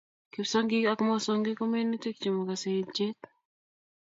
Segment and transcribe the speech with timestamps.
[0.31, 3.19] Kipshongik ak mosongik ko minutik che mokosei ichet